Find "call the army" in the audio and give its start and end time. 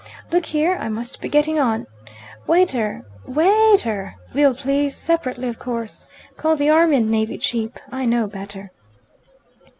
6.37-6.97